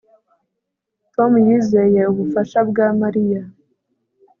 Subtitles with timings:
[1.13, 3.41] Tom yizeye ubufasha bwa Mariya